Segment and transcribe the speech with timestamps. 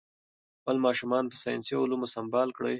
[0.59, 2.69] خپل ماشومان په ساینسي علومو سمبال کړئ.